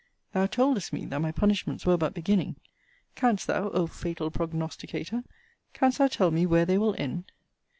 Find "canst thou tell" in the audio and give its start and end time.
5.73-6.31